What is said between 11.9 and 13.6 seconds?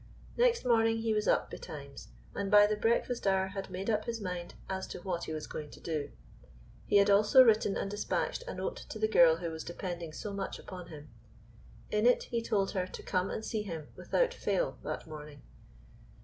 In it he told her to come and